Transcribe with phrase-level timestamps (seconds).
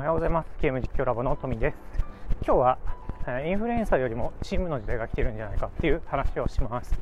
[0.00, 0.48] おはようございます。
[0.62, 1.76] ゲーム実況ラボのトミです。
[2.42, 2.78] 今日は
[3.26, 6.98] えインフルエンサーよりもチームの時代が来てるんじゃないかっていう話をします。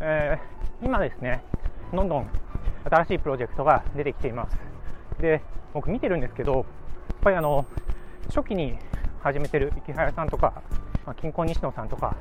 [0.00, 1.44] えー、今ですね、
[1.92, 2.28] どんどん
[2.90, 4.58] 新しいプロジェクトが出てきています。
[5.20, 5.42] で、
[5.72, 6.64] 僕見てるんですけど、やっ
[7.20, 7.66] ぱりあの
[8.34, 8.78] 初期に
[9.20, 10.60] 始めてる池早さんとか、
[11.06, 12.16] まあ、金婚西野さんとか、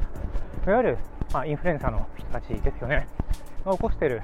[0.68, 0.98] いわゆる、
[1.34, 3.08] まあ、インフルエンサーの人たちですよね、
[3.66, 4.22] が起こしてる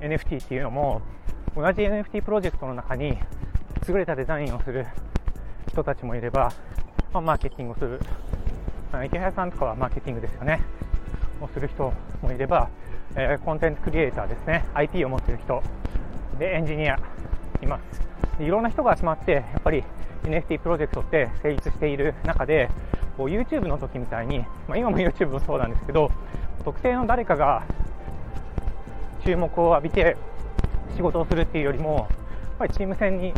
[0.00, 1.00] NFT っていうのも、
[1.56, 3.16] 同じ NFT プロジェクトの中に
[3.88, 4.84] 優れたデザインをする
[5.68, 6.52] 人たちもいれば、
[7.12, 8.00] まあ、マーケティングをする、
[8.92, 10.60] まあ、池早さんとかはマーケティングですよね、
[11.40, 12.68] をする人もいれば、
[13.14, 15.62] えー、コンテンツクリエイターですね、IP を持っている人、
[16.38, 16.98] で、エンジニア
[17.62, 18.42] います。
[18.42, 19.82] いろんな人が集まって、やっぱり
[20.24, 22.68] NFT プロジェクトって成立している中で、
[23.16, 26.10] こう YouTube の時みたいに、まあ、今も YouTube もそうなんですけど、
[26.64, 27.62] 特定の誰かが
[29.24, 30.16] 注目を浴びて
[30.94, 32.08] 仕事をするっていうよりも、やっ
[32.58, 33.32] ぱりチーム戦に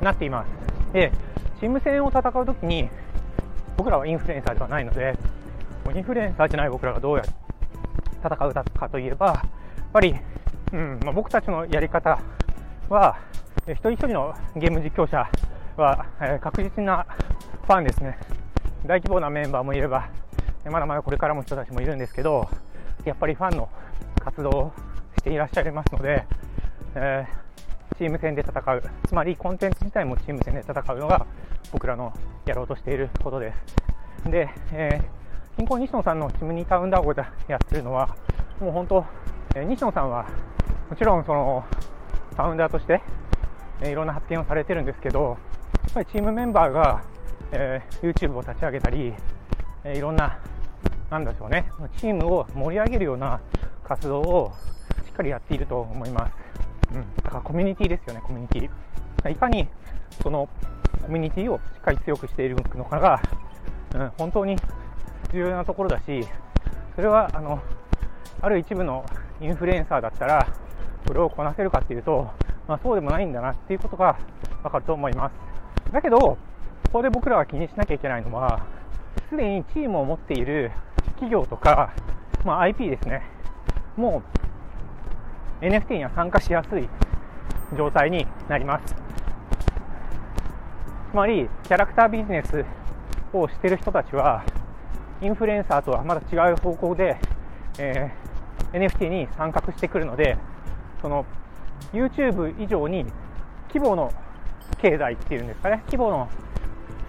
[0.00, 0.92] なっています。
[0.92, 1.12] で、
[1.62, 2.88] チーム戦を戦うときに、
[3.76, 5.16] 僕らはインフルエンサーではないので、
[5.94, 7.32] インフルエンサーじゃない僕らがどうやって
[8.20, 9.32] 戦うかといえば、や
[9.84, 10.16] っぱり、
[10.72, 12.18] うんまあ、僕たちのやり方
[12.88, 13.16] は、
[13.68, 15.30] 一人一人のゲーム実況者
[15.76, 17.06] は、え、確実な
[17.64, 18.18] ファンですね。
[18.84, 20.08] 大規模なメンバーもいれば、
[20.64, 22.48] まだまだこれからも人たちもいるんですけど、
[23.04, 23.68] やっぱりファンの
[24.24, 24.72] 活動を
[25.16, 26.26] していらっしゃいますので、
[26.96, 27.24] え
[27.98, 31.26] チーム戦で戦う、つまりコンテンツ自体もチーム戦で戦うのが
[31.72, 32.12] 僕らの
[32.46, 33.52] やろうとしていることで
[34.24, 34.30] す。
[34.30, 38.16] で、えー、近郊西野さんのチムニータウンダーゴでやってるのは、
[38.60, 39.04] もう本当、
[39.54, 40.26] えー、西野さんは
[40.90, 41.64] もちろんその
[42.30, 43.02] ファウンダーとして、
[43.80, 45.38] えー、いろんな発言をされてるんですけど、
[45.84, 47.02] やっぱりチームメンバーが、
[47.52, 49.14] えー、YouTube を立ち上げたり、
[49.84, 50.38] えー、いろんな、
[51.10, 53.40] なんでしょうね、チームを盛り上げるような
[53.84, 54.52] 活動を
[55.04, 56.32] しっかりやっていると思います。
[56.94, 59.30] うん、だからコミュニティですよね、コミュニティ。
[59.30, 59.68] いかに
[60.22, 60.48] その
[61.02, 63.20] コミュニティをしっかり強くしているのかが、
[63.94, 64.56] うん、本当に
[65.32, 66.26] 重要なところだし、
[66.94, 67.60] それはあの
[68.40, 69.04] ある一部の
[69.40, 70.46] インフルエンサーだったら、
[71.06, 72.30] それをこなせるかっていうと、
[72.68, 74.18] まあ、そうでもないんだなっていうことが
[74.62, 75.92] わかると思います。
[75.92, 76.38] だけど、こ
[76.92, 78.64] こで僕らは気にしなきゃいけないのは、
[79.30, 80.72] すでにチームを持っている
[81.14, 81.92] 企業とか、
[82.44, 83.22] まあ、IP ですね、
[83.96, 84.51] もう
[85.62, 86.88] NFT には参加しやすい
[87.76, 88.94] 状態になります。
[91.10, 92.64] つまり、キャラクタービジネス
[93.32, 94.44] をしてる人たちは、
[95.20, 97.16] インフルエンサーとはまた違う方向で、
[97.78, 100.36] えー、NFT に参画してくるので、
[101.00, 101.24] その
[101.92, 103.04] YouTube 以上に
[103.68, 104.12] 規模の
[104.78, 106.28] 経済っていうんですかね、規模の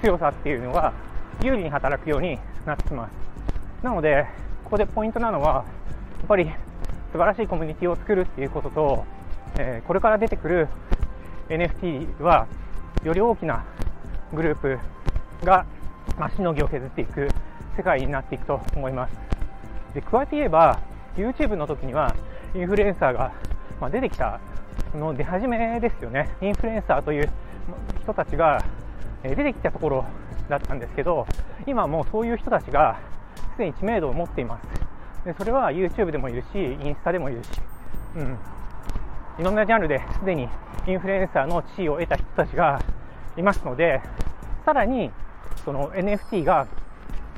[0.03, 0.93] 強さっていうのが
[1.41, 2.37] 有利に働くように
[2.67, 3.11] なってきます。
[3.83, 4.27] なので、
[4.63, 5.65] ここでポイントなのは、
[6.19, 6.51] やっぱり
[7.13, 9.05] 素晴らしいコミュニティを作るっていうことと、
[9.59, 10.67] えー、これから出てくる
[11.47, 12.47] NFT は
[13.03, 13.63] より大きな
[14.33, 14.79] グループ
[15.45, 15.67] が、
[16.17, 17.27] まあ、しのぎを削っていく
[17.77, 19.13] 世界になっていくと思います。
[19.93, 20.81] で加えて言えば
[21.15, 22.15] YouTube の時には
[22.55, 23.31] インフルエンサーが、
[23.79, 24.39] まあ、出てきた
[24.95, 26.35] の出始めですよね。
[26.41, 27.29] インフルエンサーという
[28.01, 28.65] 人たちが
[29.23, 30.05] え出てきたところ
[30.49, 31.27] だったんですけど
[31.67, 32.99] 今もうそういう人たちが
[33.53, 34.82] すでに知名度を持っています。
[35.25, 37.47] でそれは YouTube でもいるし、インスタでもいるし、
[38.17, 38.37] うん、
[39.39, 40.49] いろんなジャンルですでに
[40.85, 42.81] インフルエンサーの地位を得た人たちが
[43.37, 44.01] いますので、
[44.65, 45.11] さらに
[45.63, 46.67] その NFT が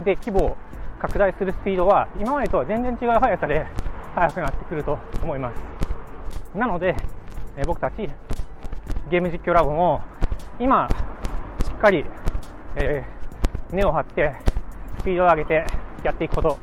[0.04, 0.58] で規模を
[1.00, 3.66] 拡大するスピードは今までとは全然違う速さで
[4.16, 6.58] 速くなってくると思います。
[6.58, 6.96] なので、
[7.58, 8.10] え僕たち
[9.10, 10.02] ゲーム実況ラボも
[10.60, 10.90] 今
[11.64, 12.04] しっかり、
[12.78, 14.34] えー、根を張って
[15.00, 15.66] スピードを上げて
[16.04, 16.58] やっていくこと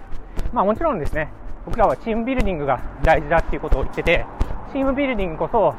[0.52, 1.28] まあもちろんですね、
[1.64, 4.26] 僕らはチームビルディングが大事だっていうことを言ってて、
[4.72, 5.74] チームビルディングこそ、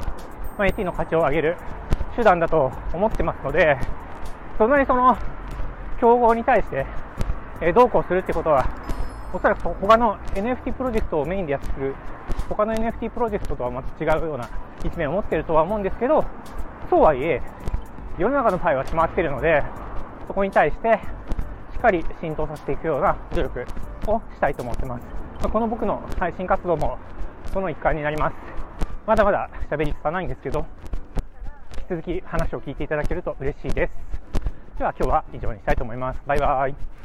[0.58, 1.56] まあ、AT の価値を上げる
[2.16, 3.76] 手段だと思ってますので、
[4.58, 5.16] そんなにその、
[6.00, 6.86] 競合に対して、
[7.60, 8.68] えどうこうするってことは、
[9.32, 11.94] おそらく他の NFT プロジェクトをメインでやってる、
[12.48, 14.48] 他の NFT プロジェクトとはまた違うような
[14.84, 16.24] 一面を持ってるとは思うんですけど、
[16.90, 17.40] そうはいえ、
[18.18, 19.62] 世の中のパイは決まってるので、
[20.26, 20.98] そこに対して、
[21.72, 23.66] しっかり浸透させていくような努力
[24.06, 25.04] をしたいと思ってます。
[25.42, 26.98] まこの僕の配信活動も
[27.52, 28.36] その一環になります。
[29.06, 30.66] まだまだ喋りつかないんですけど、
[31.78, 33.92] 引き続き話を聞いていただけると嬉しいです。
[34.78, 36.20] では今日は以上にしたいと思います。
[36.26, 37.03] バイバーイ。